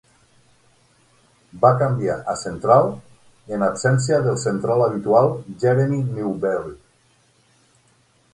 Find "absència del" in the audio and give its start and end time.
3.67-4.41